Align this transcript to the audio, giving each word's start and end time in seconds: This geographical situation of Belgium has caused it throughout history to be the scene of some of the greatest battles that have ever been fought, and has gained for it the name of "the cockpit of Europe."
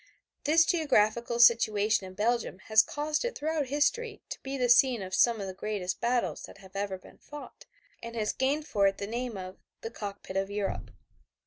This 0.45 0.65
geographical 0.65 1.39
situation 1.39 2.07
of 2.07 2.15
Belgium 2.15 2.57
has 2.71 2.81
caused 2.81 3.23
it 3.23 3.37
throughout 3.37 3.67
history 3.67 4.23
to 4.29 4.39
be 4.41 4.57
the 4.57 4.67
scene 4.67 5.03
of 5.03 5.13
some 5.13 5.39
of 5.39 5.45
the 5.45 5.53
greatest 5.53 6.01
battles 6.01 6.41
that 6.47 6.57
have 6.57 6.75
ever 6.75 6.97
been 6.97 7.19
fought, 7.19 7.65
and 8.01 8.15
has 8.15 8.33
gained 8.33 8.65
for 8.65 8.87
it 8.87 8.97
the 8.97 9.05
name 9.05 9.37
of 9.37 9.57
"the 9.81 9.91
cockpit 9.91 10.35
of 10.35 10.49
Europe." 10.49 10.89